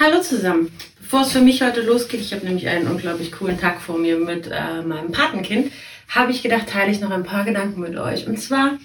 [0.00, 0.70] Hallo zusammen.
[1.00, 4.16] Bevor es für mich heute losgeht, ich habe nämlich einen unglaublich coolen Tag vor mir
[4.16, 5.72] mit äh, meinem Patenkind,
[6.08, 8.28] habe ich gedacht, teile ich noch ein paar Gedanken mit euch.
[8.28, 8.78] Und zwar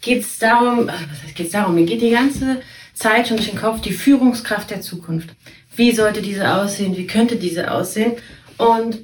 [0.00, 1.74] geht es darum, äh, was heißt geht's darum?
[1.74, 2.62] Mir geht die ganze
[2.94, 5.28] Zeit schon durch den Kopf die Führungskraft der Zukunft.
[5.76, 6.96] Wie sollte diese aussehen?
[6.96, 8.12] Wie könnte diese aussehen?
[8.56, 9.00] Und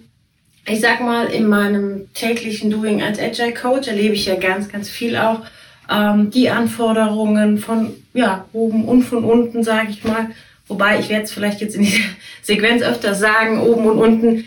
[0.66, 4.88] ich sag mal, in meinem täglichen Doing als Agile Coach erlebe ich ja ganz, ganz
[4.88, 5.42] viel auch
[5.90, 10.30] ähm, die Anforderungen von ja, oben und von unten, sage ich mal
[10.70, 12.04] Wobei, ich werde es vielleicht jetzt in dieser
[12.42, 14.44] Sequenz öfter sagen, oben und unten.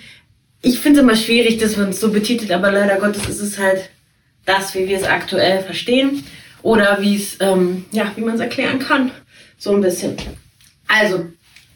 [0.62, 3.60] Ich finde es immer schwierig, dass man es so betitelt, aber leider Gottes ist es
[3.60, 3.90] halt
[4.46, 6.24] das, wie wir es aktuell verstehen
[6.62, 9.12] oder wie es, ähm, ja, wie man es erklären kann.
[9.58, 10.16] So ein bisschen.
[10.88, 11.26] Also,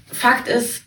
[0.10, 0.84] Fakt ist,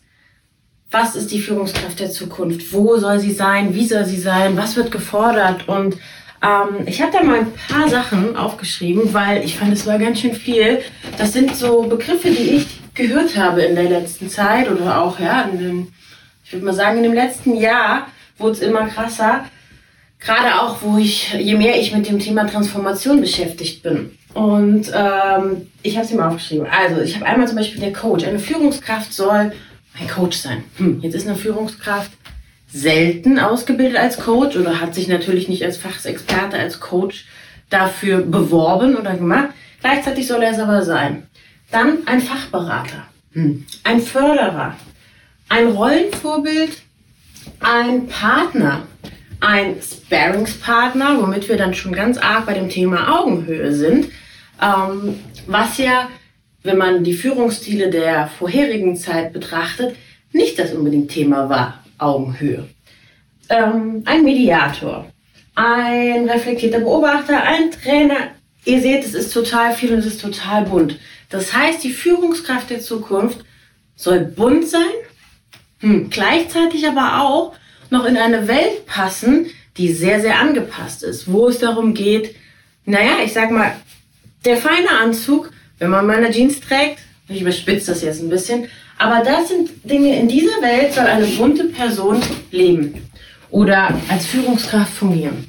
[0.91, 2.73] was ist die Führungskraft der Zukunft?
[2.73, 3.75] Wo soll sie sein?
[3.75, 4.57] Wie soll sie sein?
[4.57, 5.69] Was wird gefordert?
[5.69, 5.99] Und
[6.43, 10.21] ähm, ich habe da mal ein paar Sachen aufgeschrieben, weil ich fand, es war ganz
[10.21, 10.81] schön viel.
[11.19, 15.43] Das sind so Begriffe, die ich gehört habe in der letzten Zeit oder auch, ja,
[15.43, 15.89] in dem,
[16.45, 18.07] ich würde mal sagen, in dem letzten Jahr
[18.39, 19.45] wurde es immer krasser.
[20.19, 24.11] Gerade auch, wo ich, je mehr ich mit dem Thema Transformation beschäftigt bin.
[24.35, 26.67] Und ähm, ich habe es ihm aufgeschrieben.
[26.67, 28.25] Also, ich habe einmal zum Beispiel der Coach.
[28.25, 29.53] Eine Führungskraft soll
[29.99, 30.65] ein Coach sein.
[30.77, 32.13] Hm, jetzt ist eine Führungskraft
[32.73, 37.27] selten ausgebildet als Coach oder hat sich natürlich nicht als Fachexperte, als Coach
[37.69, 39.51] dafür beworben oder gemacht.
[39.81, 41.25] Gleichzeitig soll er es aber sein.
[41.71, 43.65] Dann ein Fachberater, hm.
[43.85, 44.77] ein Förderer,
[45.49, 46.83] ein Rollenvorbild,
[47.61, 48.83] ein Partner,
[49.41, 54.09] ein Sparingspartner, womit wir dann schon ganz arg bei dem Thema Augenhöhe sind,
[54.61, 56.09] ähm, was ja,
[56.63, 59.97] wenn man die Führungsstile der vorherigen Zeit betrachtet,
[60.33, 62.69] nicht das unbedingt Thema war, Augenhöhe.
[63.49, 65.11] Ähm, ein Mediator,
[65.55, 68.29] ein reflektierter Beobachter, ein Trainer.
[68.65, 70.99] Ihr seht, es ist total viel und es ist total bunt.
[71.29, 73.45] Das heißt, die Führungskraft der Zukunft
[73.97, 74.83] soll bunt sein,
[75.81, 77.55] hm, gleichzeitig aber auch
[77.91, 79.47] noch in eine Welt passen,
[79.77, 82.35] die sehr, sehr angepasst ist, wo es darum geht,
[82.85, 83.77] naja, ich sag mal,
[84.45, 88.69] der feine Anzug, wenn man meine Jeans trägt, ich überspitze das jetzt ein bisschen,
[89.01, 93.09] aber das sind Dinge, in dieser Welt soll eine bunte Person leben
[93.49, 95.47] oder als Führungskraft fungieren.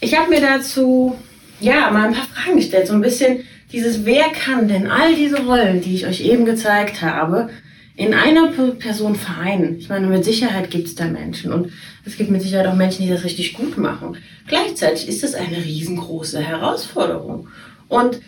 [0.00, 1.16] Ich habe mir dazu
[1.60, 5.46] ja mal ein paar Fragen gestellt, so ein bisschen, dieses Wer kann denn all diese
[5.46, 7.48] Rollen, die ich euch eben gezeigt habe,
[7.94, 9.78] in einer Person vereinen?
[9.78, 11.70] Ich meine, mit Sicherheit gibt es da Menschen und
[12.04, 14.16] es gibt mit Sicherheit auch Menschen, die das richtig gut machen.
[14.48, 17.46] Gleichzeitig ist es eine riesengroße Herausforderung.
[17.86, 18.20] Und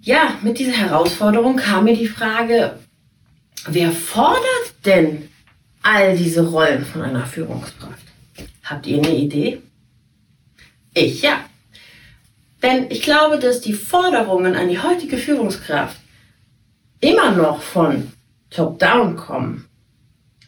[0.00, 2.78] ja, mit dieser Herausforderung kam mir die Frage,
[3.66, 5.28] wer fordert denn
[5.82, 8.04] all diese Rollen von einer Führungskraft?
[8.62, 9.60] Habt ihr eine Idee?
[10.94, 11.40] Ich ja.
[12.62, 15.98] Denn ich glaube, dass die Forderungen an die heutige Führungskraft
[17.00, 18.12] immer noch von
[18.50, 19.68] Top-Down kommen.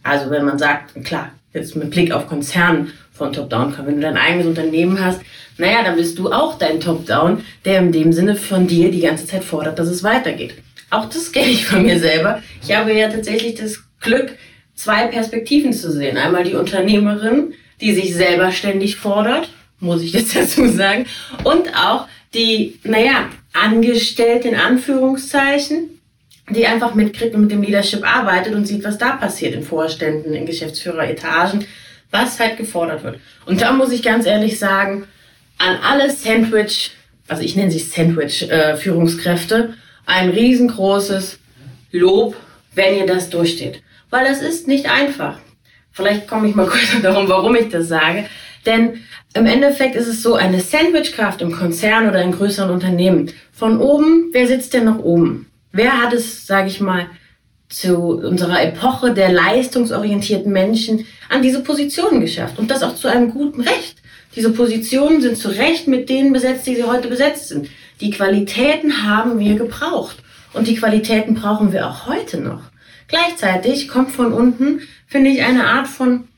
[0.03, 4.03] Also wenn man sagt, klar, jetzt mit Blick auf Konzern von Top-Down kommen, wenn du
[4.03, 5.21] dein eigenes Unternehmen hast,
[5.59, 9.27] naja, dann bist du auch dein Top-Down, der in dem Sinne von dir die ganze
[9.27, 10.55] Zeit fordert, dass es weitergeht.
[10.91, 12.43] Auch das kenne ich von mir selber.
[12.63, 14.37] Ich habe ja tatsächlich das Glück,
[14.75, 16.17] zwei Perspektiven zu sehen.
[16.17, 19.49] Einmal die Unternehmerin, die sich selber ständig fordert
[19.81, 21.07] muss ich jetzt dazu sagen.
[21.45, 25.91] Und auch die, naja, Angestellte in Anführungszeichen,
[26.51, 30.35] die einfach mitkriegt und mit dem Leadership arbeitet und sieht, was da passiert in Vorständen,
[30.35, 31.65] in Geschäftsführeretagen,
[32.11, 33.19] was halt gefordert wird.
[33.47, 35.07] Und da muss ich ganz ehrlich sagen,
[35.59, 36.93] an alle Sandwich,
[37.27, 41.39] also ich nenne sie Sandwich-Führungskräfte, äh, ein riesengroßes
[41.93, 42.37] Lob,
[42.75, 43.83] wenn ihr das durchsteht.
[44.09, 45.39] Weil das ist nicht einfach.
[45.93, 48.27] Vielleicht komme ich mal kurz darum, warum ich das sage.
[48.65, 49.01] Denn
[49.35, 53.31] im Endeffekt ist es so eine Sandwichkraft im Konzern oder in größeren Unternehmen.
[53.53, 55.47] Von oben, wer sitzt denn noch oben?
[55.73, 57.07] Wer hat es, sage ich mal,
[57.69, 62.59] zu unserer Epoche der leistungsorientierten Menschen an diese Positionen geschafft?
[62.59, 63.99] Und das auch zu einem guten Recht.
[64.35, 67.69] Diese Positionen sind zu Recht mit denen besetzt, die sie heute besetzt sind.
[68.01, 70.17] Die Qualitäten haben wir gebraucht.
[70.53, 72.63] Und die Qualitäten brauchen wir auch heute noch.
[73.09, 76.29] Gleichzeitig kommt von unten, finde ich, eine Art von,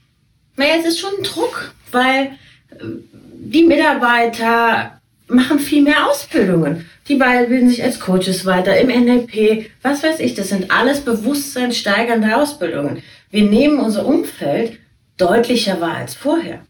[0.56, 2.32] naja, es ist schon ein Druck weil
[2.70, 2.84] äh,
[3.40, 6.88] die Mitarbeiter machen viel mehr Ausbildungen.
[7.08, 12.36] Die bilden sich als Coaches weiter im NLP, was weiß ich, das sind alles bewusstseinssteigernde
[12.36, 13.02] Ausbildungen.
[13.30, 14.78] Wir nehmen unser Umfeld
[15.16, 16.64] deutlicher wahr als vorher.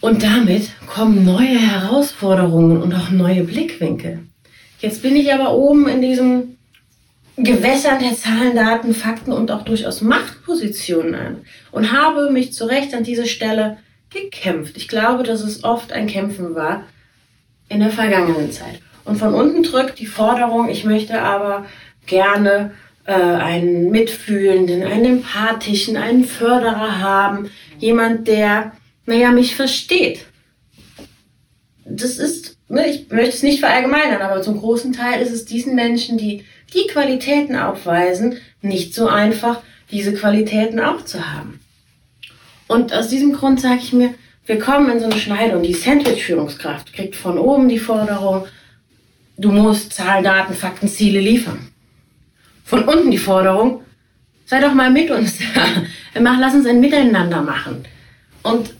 [0.00, 4.20] Und damit kommen neue Herausforderungen und auch neue Blickwinkel.
[4.80, 6.56] Jetzt bin ich aber oben in diesem
[7.36, 11.36] Gewässern der Zahlen, Daten, Fakten und auch durchaus Machtpositionen an
[11.72, 13.78] und habe mich zu Recht an diese Stelle
[14.10, 14.76] gekämpft.
[14.76, 16.84] Ich glaube, dass es oft ein Kämpfen war
[17.68, 18.80] in der vergangenen Zeit.
[19.04, 21.66] Und von unten drückt die Forderung, ich möchte aber
[22.06, 22.72] gerne
[23.04, 28.72] äh, einen mitfühlenden, einen empathischen, einen Förderer haben, jemand, der,
[29.08, 30.26] naja, mich versteht.
[31.86, 35.74] Das ist, ne, ich möchte es nicht verallgemeinern, aber zum großen Teil ist es diesen
[35.74, 36.44] Menschen, die
[36.74, 41.60] die Qualitäten aufweisen, nicht so einfach, diese Qualitäten auch zu haben.
[42.66, 44.12] Und aus diesem Grund sage ich mir,
[44.44, 48.46] wir kommen in so eine Schneide und die Sandwich-Führungskraft kriegt von oben die Forderung,
[49.38, 51.68] du musst Zahlen, Daten, Fakten, Ziele liefern.
[52.62, 53.80] Von unten die Forderung,
[54.44, 55.64] sei doch mal mit uns da.
[56.38, 57.86] Lass uns ein Miteinander machen.
[58.42, 58.74] Und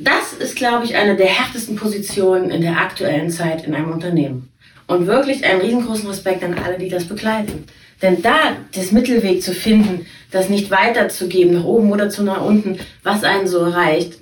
[0.00, 4.48] das ist, glaube ich, eine der härtesten Positionen in der aktuellen Zeit in einem Unternehmen.
[4.86, 7.64] Und wirklich einen riesengroßen Respekt an alle, die das begleiten.
[8.02, 12.78] Denn da das Mittelweg zu finden, das nicht weiterzugeben, nach oben oder zu nach unten,
[13.02, 14.14] was einen so erreicht,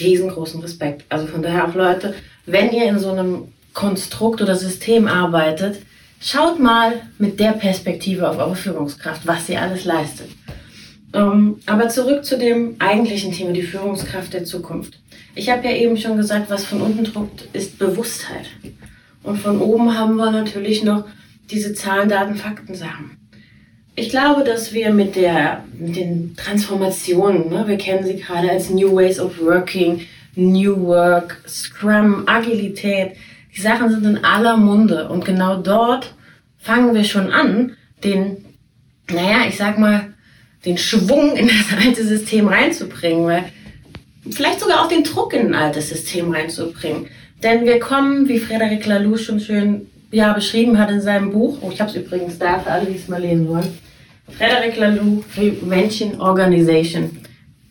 [0.00, 1.04] riesengroßen Respekt.
[1.08, 2.14] Also von daher auch Leute,
[2.46, 5.80] wenn ihr in so einem Konstrukt oder System arbeitet,
[6.20, 10.28] schaut mal mit der Perspektive auf eure Führungskraft, was sie alles leistet.
[11.12, 14.98] Ähm, aber zurück zu dem eigentlichen Thema, die Führungskraft der Zukunft.
[15.34, 18.46] Ich habe ja eben schon gesagt, was von unten druckt, ist Bewusstheit.
[19.22, 21.04] Und von oben haben wir natürlich noch
[21.50, 23.16] diese Zahlen, Daten, Fakten Sachen.
[23.96, 28.70] Ich glaube, dass wir mit, der, mit den Transformationen, ne, wir kennen sie gerade als
[28.70, 30.00] New Ways of Working,
[30.36, 33.12] New Work, Scrum, Agilität,
[33.56, 36.14] die Sachen sind in aller Munde und genau dort
[36.58, 38.44] fangen wir schon an, den,
[39.08, 40.12] naja, ich sag mal,
[40.64, 43.44] den Schwung in das alte System reinzubringen, weil
[44.30, 47.08] vielleicht sogar auch den Druck in ein altes System reinzubringen.
[47.42, 51.70] Denn wir kommen, wie Frederic Laloux schon schön ja, beschrieben hat in seinem Buch, oh,
[51.72, 53.78] ich habe es übrigens da für alle, die es mal lesen wollen,
[54.28, 57.10] Frederic Laloux, Prevention Organization.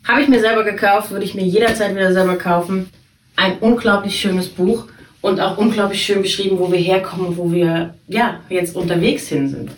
[0.03, 2.89] Habe ich mir selber gekauft, würde ich mir jederzeit wieder selber kaufen.
[3.35, 4.85] Ein unglaublich schönes Buch
[5.21, 9.71] und auch unglaublich schön beschrieben, wo wir herkommen, wo wir ja jetzt unterwegs hin sind.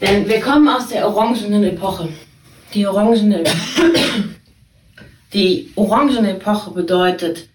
[0.00, 2.08] Denn wir kommen aus der orangenen Epoche.
[2.72, 3.44] Die orangene,
[5.32, 7.48] die orangene Epoche bedeutet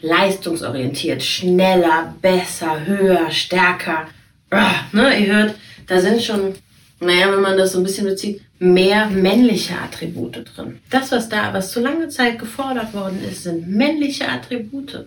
[0.00, 4.08] leistungsorientiert, schneller, besser, höher, stärker.
[4.50, 5.54] Ah, ne, ihr hört,
[5.86, 6.54] da sind schon,
[7.00, 10.78] naja, wenn man das so ein bisschen bezieht, mehr männliche Attribute drin.
[10.90, 15.06] Das, was da, was zu lange Zeit gefordert worden ist, sind männliche Attribute.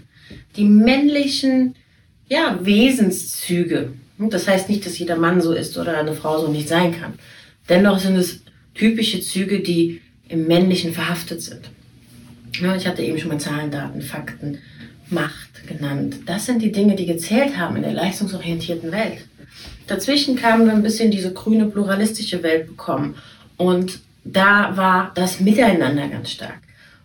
[0.56, 1.76] Die männlichen,
[2.28, 3.94] ja, Wesenszüge.
[4.18, 7.14] Das heißt nicht, dass jeder Mann so ist oder eine Frau so nicht sein kann.
[7.70, 8.42] Dennoch sind es
[8.74, 11.70] typische Züge, die im Männlichen verhaftet sind.
[12.62, 14.60] Ja, ich hatte eben schon mal Zahlen, Daten, Fakten,
[15.10, 16.18] Macht genannt.
[16.26, 19.20] Das sind die Dinge, die gezählt haben in der leistungsorientierten Welt.
[19.88, 23.16] Dazwischen kamen wir ein bisschen diese grüne pluralistische Welt bekommen.
[23.58, 26.60] Und da war das Miteinander ganz stark.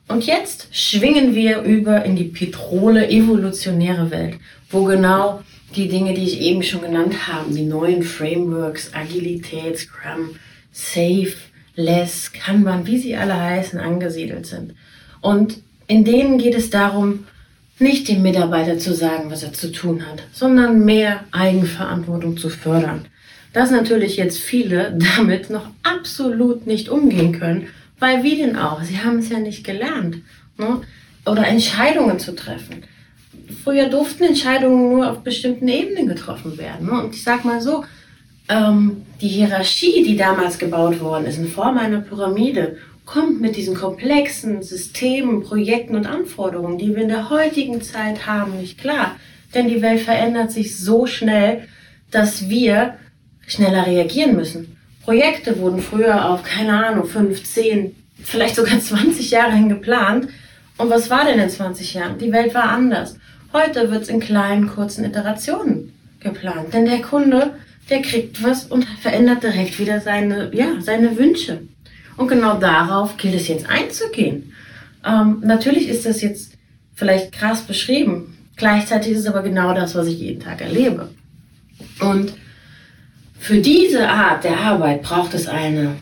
[0.09, 4.39] Und jetzt schwingen wir über in die Petrole evolutionäre Welt,
[4.71, 5.43] wo genau
[5.77, 10.37] die Dinge, die ich eben schon genannt habe, die neuen Frameworks, Agilität, Scrum,
[10.73, 11.33] Safe,
[11.77, 14.75] Less, Kanban, wie sie alle heißen, angesiedelt sind.
[15.21, 17.27] Und in denen geht es darum,
[17.79, 23.07] nicht dem Mitarbeiter zu sagen, was er zu tun hat, sondern mehr Eigenverantwortung zu fördern.
[23.53, 27.69] Dass natürlich jetzt viele damit noch absolut nicht umgehen können,
[27.99, 28.83] weil wie denn auch?
[28.83, 30.19] Sie haben es ja nicht gelernt.
[30.59, 30.81] Ne?
[31.27, 32.85] Oder Entscheidungen zu treffen.
[33.65, 36.87] Früher durften Entscheidungen nur auf bestimmten Ebenen getroffen werden.
[36.87, 36.93] Ne?
[36.93, 37.85] Und ich sag mal so,
[38.49, 42.77] ähm, die Hierarchie, die damals gebaut worden ist, in Form einer Pyramide
[43.13, 48.59] kommt mit diesen komplexen Systemen, Projekten und Anforderungen, die wir in der heutigen Zeit haben,
[48.59, 49.17] nicht klar.
[49.53, 51.67] Denn die Welt verändert sich so schnell,
[52.13, 52.95] dass wir
[53.49, 54.77] schneller reagieren müssen.
[55.03, 60.29] Projekte wurden früher auf, keine Ahnung, 5, 10, vielleicht sogar 20 Jahre hin geplant.
[60.79, 62.19] Und was war denn in 20 Jahren?
[62.19, 63.17] Die Welt war anders.
[63.53, 66.73] Heute wird es in kleinen, kurzen Iterationen geplant.
[66.73, 67.55] Denn der Kunde,
[67.91, 71.63] der kriegt was und verändert direkt wieder seine, ja, seine Wünsche.
[72.21, 74.53] Und genau darauf gilt es jetzt einzugehen.
[75.07, 76.53] Ähm, natürlich ist das jetzt
[76.95, 78.37] vielleicht krass beschrieben.
[78.57, 81.09] Gleichzeitig ist es aber genau das, was ich jeden Tag erlebe.
[81.99, 82.35] Und
[83.39, 85.97] für diese Art der Arbeit braucht es eine,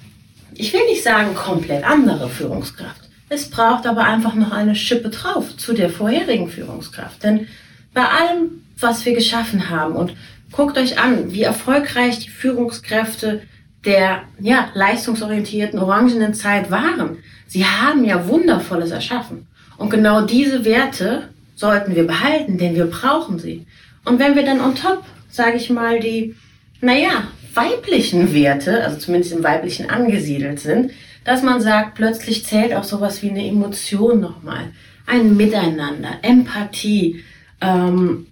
[0.54, 3.02] ich will nicht sagen komplett andere Führungskraft.
[3.28, 7.22] Es braucht aber einfach noch eine Schippe drauf zu der vorherigen Führungskraft.
[7.22, 7.46] Denn
[7.94, 10.14] bei allem, was wir geschaffen haben und
[10.50, 13.42] guckt euch an, wie erfolgreich die Führungskräfte
[13.84, 17.18] der ja, leistungsorientierten orangenen Zeit waren.
[17.46, 19.46] Sie haben ja Wundervolles erschaffen.
[19.76, 23.66] Und genau diese Werte sollten wir behalten, denn wir brauchen sie.
[24.04, 26.34] Und wenn wir dann on top, sage ich mal, die,
[26.80, 30.92] naja, weiblichen Werte, also zumindest im weiblichen angesiedelt sind,
[31.24, 34.72] dass man sagt, plötzlich zählt auch sowas wie eine Emotion nochmal,
[35.06, 37.22] ein Miteinander, Empathie,
[37.60, 38.26] ähm,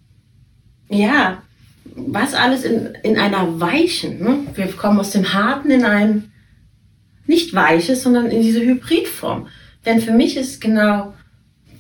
[0.88, 1.42] ja,
[1.96, 4.38] was alles in, in einer weichen, ne?
[4.54, 6.30] wir kommen aus dem harten in ein
[7.26, 9.48] nicht weiches, sondern in diese Hybridform.
[9.84, 11.14] Denn für mich ist genau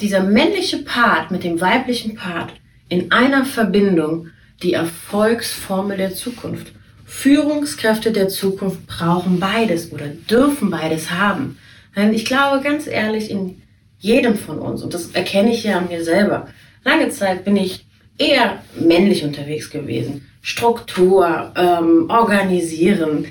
[0.00, 2.52] dieser männliche Part mit dem weiblichen Part
[2.88, 4.28] in einer Verbindung
[4.62, 6.72] die Erfolgsformel der Zukunft.
[7.04, 11.58] Führungskräfte der Zukunft brauchen beides oder dürfen beides haben.
[11.94, 13.62] Denn ich glaube ganz ehrlich in
[13.98, 16.48] jedem von uns, und das erkenne ich ja an mir selber,
[16.84, 17.85] lange Zeit bin ich
[18.18, 20.26] eher männlich unterwegs gewesen.
[20.42, 23.26] Struktur, ähm, organisieren,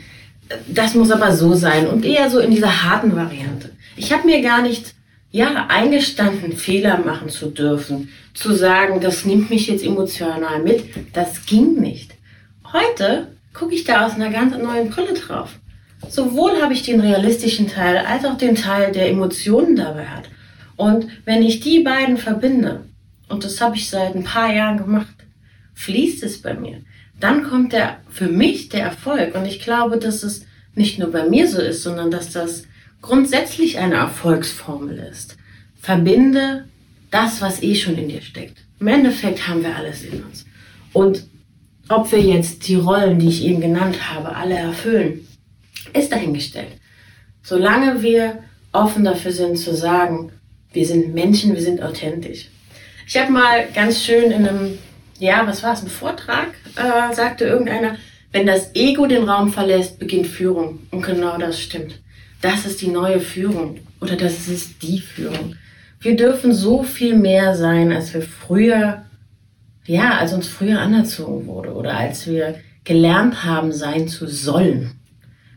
[0.67, 3.71] das muss aber so sein und eher so in dieser harten Variante.
[3.95, 4.93] Ich habe mir gar nicht
[5.31, 11.45] ja, eingestanden, Fehler machen zu dürfen, zu sagen, das nimmt mich jetzt emotional mit, das
[11.45, 12.13] ging nicht.
[12.71, 15.49] Heute gucke ich da aus einer ganz neuen Brille drauf.
[16.09, 20.29] Sowohl habe ich den realistischen Teil als auch den Teil, der Emotionen dabei hat.
[20.75, 22.85] Und wenn ich die beiden verbinde,
[23.27, 25.15] und das habe ich seit ein paar Jahren gemacht,
[25.73, 26.81] fließt es bei mir.
[27.19, 29.35] Dann kommt der, für mich der Erfolg.
[29.35, 32.63] Und ich glaube, dass es nicht nur bei mir so ist, sondern dass das
[33.01, 35.37] grundsätzlich eine Erfolgsformel ist.
[35.79, 36.65] Verbinde
[37.11, 38.57] das, was eh schon in dir steckt.
[38.79, 40.45] Im Endeffekt haben wir alles in uns.
[40.91, 41.25] Und
[41.87, 45.27] ob wir jetzt die Rollen, die ich eben genannt habe, alle erfüllen,
[45.93, 46.73] ist dahingestellt.
[47.43, 48.39] Solange wir
[48.71, 50.31] offen dafür sind zu sagen,
[50.73, 52.49] wir sind Menschen, wir sind authentisch.
[53.07, 54.77] Ich habe mal ganz schön in einem,
[55.19, 57.97] ja, was war es, ein Vortrag, äh, sagte irgendeiner,
[58.31, 60.79] wenn das Ego den Raum verlässt, beginnt Führung.
[60.91, 62.01] Und genau das stimmt.
[62.41, 65.55] Das ist die neue Führung oder das ist die Führung.
[65.99, 69.05] Wir dürfen so viel mehr sein, als wir früher,
[69.85, 74.91] ja, als uns früher anerzogen wurde oder als wir gelernt haben, sein zu sollen.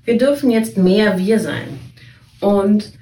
[0.05, 1.78] Wir dürfen jetzt mehr wir sein.
[2.40, 2.93] Und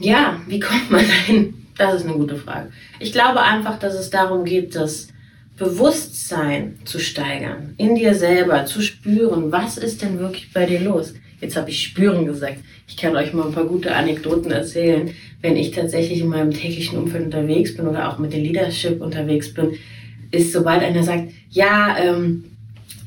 [0.00, 1.63] ja, wie kommt man dahin?
[1.76, 2.70] Das ist eine gute Frage.
[3.00, 5.08] Ich glaube einfach, dass es darum geht, das
[5.56, 11.14] Bewusstsein zu steigern, in dir selber zu spüren, was ist denn wirklich bei dir los?
[11.40, 12.58] Jetzt habe ich spüren gesagt.
[12.88, 15.10] Ich kann euch mal ein paar gute Anekdoten erzählen,
[15.42, 19.52] wenn ich tatsächlich in meinem täglichen Umfeld unterwegs bin oder auch mit dem Leadership unterwegs
[19.52, 19.74] bin,
[20.30, 22.44] ist sobald einer sagt, ja, ähm,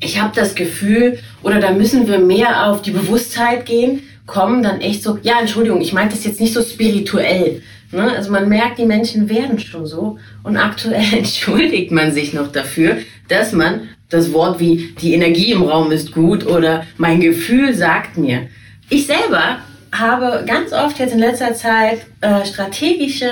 [0.00, 4.80] ich habe das Gefühl oder da müssen wir mehr auf die Bewusstheit gehen, kommen dann
[4.80, 7.62] echt so, ja, Entschuldigung, ich meinte das jetzt nicht so spirituell.
[7.90, 8.12] Ne?
[8.16, 12.98] Also man merkt, die Menschen werden schon so und aktuell entschuldigt man sich noch dafür,
[13.28, 18.16] dass man das Wort wie die Energie im Raum ist gut oder mein Gefühl sagt
[18.16, 18.48] mir.
[18.88, 19.58] Ich selber
[19.92, 23.30] habe ganz oft jetzt in letzter Zeit äh, strategische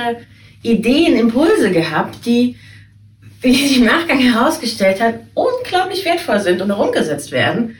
[0.62, 2.56] Ideen, Impulse gehabt, die,
[3.40, 7.76] wie sich im Nachgang herausgestellt hat, unglaublich wertvoll sind und auch umgesetzt werden.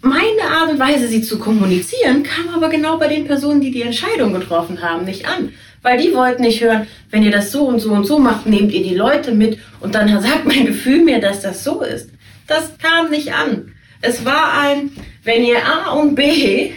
[0.00, 3.82] Meine Art und Weise, sie zu kommunizieren, kam aber genau bei den Personen, die die
[3.82, 5.52] Entscheidung getroffen haben, nicht an.
[5.82, 8.72] Weil die wollten nicht hören, wenn ihr das so und so und so macht, nehmt
[8.72, 12.10] ihr die Leute mit und dann sagt mein Gefühl mir, dass das so ist.
[12.46, 13.72] Das kam nicht an.
[14.00, 14.90] Es war ein,
[15.24, 16.72] wenn ihr A und B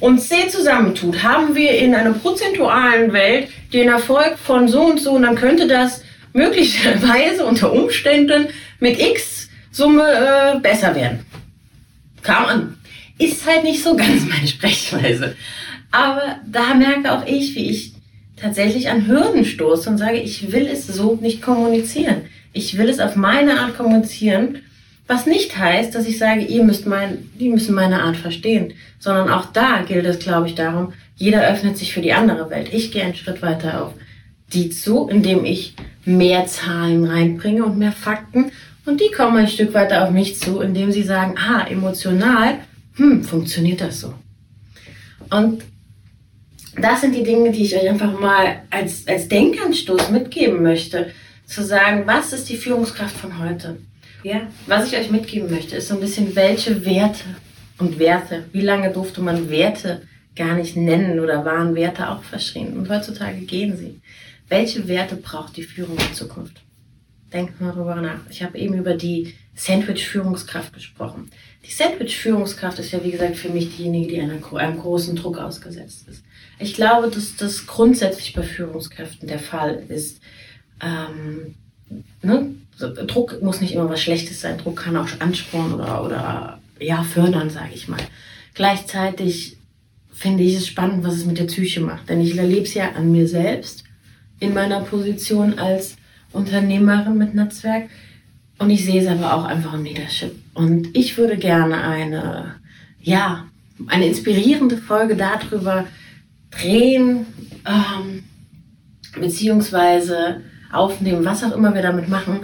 [0.00, 5.12] und C zusammentut, haben wir in einer prozentualen Welt den Erfolg von so und so
[5.12, 8.48] und dann könnte das möglicherweise unter Umständen
[8.80, 11.26] mit X Summe äh, besser werden.
[12.22, 12.78] Kam an.
[13.18, 15.36] Ist halt nicht so ganz meine Sprechweise.
[15.90, 17.92] Aber da merke auch ich, wie ich
[18.36, 22.22] tatsächlich an Hürden stoße und sage, ich will es so nicht kommunizieren.
[22.52, 24.58] Ich will es auf meine Art kommunizieren
[25.06, 29.28] was nicht heißt, dass ich sage, ihr müsst mein, die müssen meine Art verstehen, sondern
[29.30, 32.70] auch da gilt es, glaube ich, darum, jeder öffnet sich für die andere Welt.
[32.72, 33.94] Ich gehe einen Schritt weiter auf
[34.52, 35.74] die zu, indem ich
[36.04, 38.52] mehr Zahlen reinbringe und mehr Fakten
[38.84, 42.58] und die kommen ein Stück weiter auf mich zu, indem sie sagen, ah, emotional,
[42.94, 44.14] hm, funktioniert das so.
[45.30, 45.62] Und
[46.78, 51.12] das sind die Dinge, die ich euch einfach mal als, als Denkanstoß mitgeben möchte,
[51.46, 53.78] zu sagen, was ist die Führungskraft von heute?
[54.22, 57.24] Ja, was ich euch mitgeben möchte, ist so ein bisschen, welche Werte
[57.78, 60.02] und Werte, wie lange durfte man Werte
[60.34, 62.76] gar nicht nennen oder waren Werte auch verschrien?
[62.76, 64.00] Und heutzutage gehen sie.
[64.48, 66.60] Welche Werte braucht die Führung in Zukunft?
[67.32, 68.20] Denkt mal darüber nach.
[68.30, 71.30] Ich habe eben über die Sandwich-Führungskraft gesprochen.
[71.66, 76.06] Die Sandwich-Führungskraft ist ja, wie gesagt, für mich diejenige, die einem, einem großen Druck ausgesetzt
[76.08, 76.22] ist.
[76.58, 80.20] Ich glaube, dass das grundsätzlich bei Führungskräften der Fall ist.
[80.80, 81.54] Ähm,
[82.22, 82.54] ne?
[82.78, 84.58] Druck muss nicht immer was Schlechtes sein.
[84.58, 88.00] Druck kann auch anspornen oder, oder ja, fördern, sage ich mal.
[88.54, 89.56] Gleichzeitig
[90.12, 92.08] finde ich es spannend, was es mit der Psyche macht.
[92.08, 93.84] Denn ich erlebe es ja an mir selbst
[94.38, 95.96] in meiner Position als
[96.36, 97.88] Unternehmerin mit Netzwerk.
[98.58, 100.34] Und ich sehe es aber auch einfach im Leadership.
[100.54, 102.54] Und ich würde gerne eine,
[103.02, 103.44] ja,
[103.86, 105.86] eine inspirierende Folge darüber
[106.50, 107.26] drehen,
[107.66, 108.24] ähm,
[109.20, 110.40] beziehungsweise
[110.72, 112.40] aufnehmen, was auch immer wir damit machen,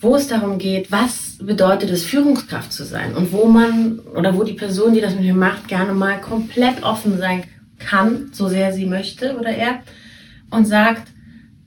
[0.00, 4.44] wo es darum geht, was bedeutet es, Führungskraft zu sein und wo man oder wo
[4.44, 7.44] die Person, die das mit mir macht, gerne mal komplett offen sein
[7.78, 9.82] kann, so sehr sie möchte oder er,
[10.50, 11.08] und sagt,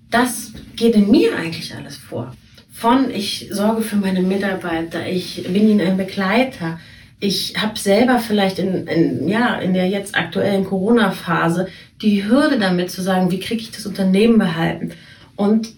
[0.09, 0.48] das
[0.79, 2.35] geht in mir eigentlich alles vor.
[2.71, 6.79] Von ich sorge für meine Mitarbeiter, ich bin ihnen ein Begleiter,
[7.19, 11.67] ich habe selber vielleicht in, in, ja, in der jetzt aktuellen Corona-Phase
[12.01, 14.91] die Hürde damit zu sagen, wie kriege ich das Unternehmen behalten?
[15.35, 15.73] Und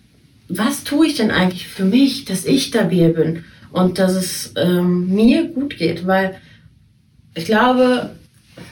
[0.48, 5.08] was tue ich denn eigentlich für mich, dass ich stabil bin und dass es ähm,
[5.08, 6.06] mir gut geht?
[6.06, 6.36] Weil
[7.34, 8.12] ich glaube,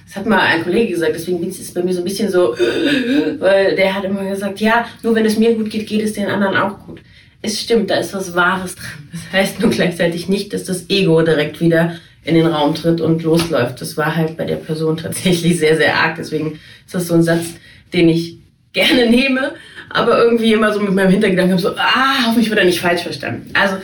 [0.09, 2.55] das hat mal ein Kollege gesagt, deswegen ist es bei mir so ein bisschen so,
[3.39, 6.25] weil der hat immer gesagt, ja, nur wenn es mir gut geht, geht es den
[6.25, 6.99] anderen auch gut.
[7.43, 9.07] Es stimmt, da ist was Wahres dran.
[9.11, 13.21] Das heißt nur gleichzeitig nicht, dass das Ego direkt wieder in den Raum tritt und
[13.21, 13.81] losläuft.
[13.81, 16.15] Das war halt bei der Person tatsächlich sehr, sehr arg.
[16.17, 17.45] Deswegen ist das so ein Satz,
[17.93, 18.39] den ich
[18.73, 19.53] gerne nehme,
[19.91, 23.03] aber irgendwie immer so mit meinem Hintergedanken habe, so, ah, hoffentlich wird er nicht falsch
[23.03, 23.51] verstanden.
[23.53, 23.75] Also,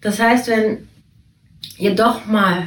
[0.00, 0.88] das heißt, wenn
[1.78, 2.64] ihr doch mal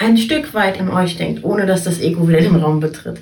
[0.00, 3.20] ein Stück weit in euch denkt, ohne dass das Ego wieder den Raum betritt,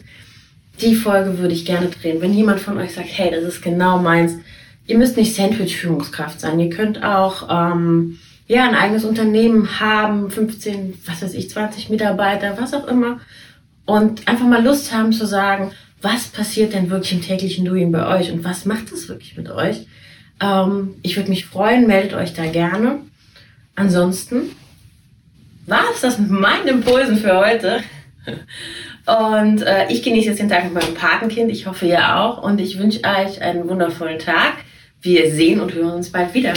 [0.80, 2.22] die Folge würde ich gerne drehen.
[2.22, 4.34] Wenn jemand von euch sagt, hey, das ist genau meins,
[4.86, 6.60] ihr müsst nicht Sandwich-Führungskraft sein.
[6.60, 12.56] Ihr könnt auch ähm, ja, ein eigenes Unternehmen haben, 15, was weiß ich, 20 Mitarbeiter,
[12.60, 13.20] was auch immer.
[13.84, 18.06] Und einfach mal Lust haben zu sagen, was passiert denn wirklich im täglichen Doing bei
[18.18, 19.86] euch und was macht es wirklich mit euch?
[20.40, 23.00] Ähm, ich würde mich freuen, meldet euch da gerne.
[23.74, 24.50] Ansonsten
[25.68, 27.82] war es das mit meinen Impulsen für heute.
[29.06, 31.50] Und äh, ich genieße jetzt den Tag mit meinem Patenkind.
[31.50, 32.42] Ich hoffe, ihr auch.
[32.42, 34.54] Und ich wünsche euch einen wundervollen Tag.
[35.00, 36.52] Wir sehen und hören uns bald wieder.